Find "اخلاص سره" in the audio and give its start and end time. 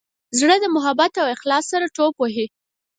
1.35-1.85